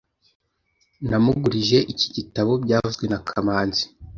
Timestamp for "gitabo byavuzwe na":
2.15-3.19